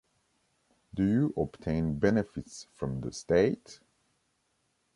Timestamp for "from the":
2.73-3.11